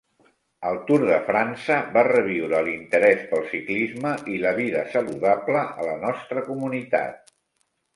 [0.69, 5.97] El Tour de França va reviure l'interès pel ciclisme i la vida saludable a la
[6.11, 7.37] nostra comunitat.